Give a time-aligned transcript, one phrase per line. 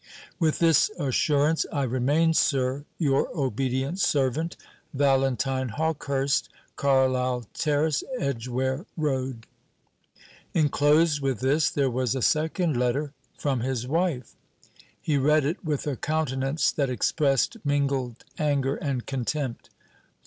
[0.39, 4.57] "With this assurance, I remain, sir, Your obedient servant,
[4.95, 6.49] VALENTINE HAWKEHURST.
[6.75, 9.45] Carlyle Terrace, Edgware Road."
[10.55, 14.33] Enclosed with this there was a second letter from his wife.
[14.99, 19.69] He read it with a countenance that expressed mingled anger and contempt.